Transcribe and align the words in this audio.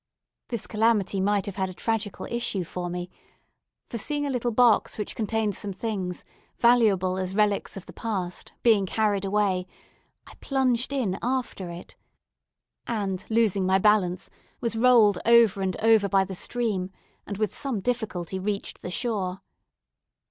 This 0.47 0.65
calamity 0.65 1.21
might 1.21 1.45
have 1.45 1.57
had 1.57 1.69
a 1.69 1.75
tragical 1.75 2.25
issue 2.25 2.63
for 2.63 2.89
me, 2.89 3.11
for 3.87 3.99
seeing 3.99 4.25
a 4.25 4.31
little 4.31 4.49
box 4.49 4.97
which 4.97 5.15
contained 5.15 5.55
some 5.55 5.71
things, 5.73 6.25
valuable 6.57 7.19
as 7.19 7.35
relics 7.35 7.77
of 7.77 7.85
the 7.85 7.93
past, 7.93 8.51
being 8.63 8.87
carried 8.87 9.25
away, 9.25 9.67
I 10.25 10.33
plunged 10.41 10.91
in 10.91 11.19
after 11.21 11.69
it, 11.69 11.95
and 12.87 13.23
losing 13.29 13.67
my 13.67 13.77
balance, 13.77 14.31
was 14.59 14.75
rolled 14.75 15.19
over 15.23 15.61
and 15.61 15.77
over 15.77 16.09
by 16.09 16.23
the 16.25 16.33
stream, 16.33 16.89
and 17.27 17.37
with 17.37 17.53
some 17.55 17.79
difficulty 17.79 18.39
reached 18.39 18.81
the 18.81 18.89
shore. 18.89 19.41